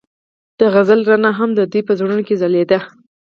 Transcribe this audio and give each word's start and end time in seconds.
د 0.59 0.61
غزل 0.73 0.99
رڼا 1.09 1.31
هم 1.39 1.49
د 1.55 1.59
دوی 1.71 1.81
په 1.87 1.93
زړونو 1.99 2.21
کې 2.27 2.35
ځلېده. 2.41 2.79